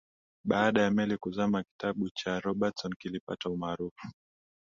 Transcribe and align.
baada 0.43 0.81
ya 0.81 0.91
meli 0.91 1.17
kuzama 1.17 1.63
kitabu 1.63 2.09
cha 2.09 2.39
robertson 2.39 2.93
kilipata 2.95 3.49
umaarufu 3.49 4.07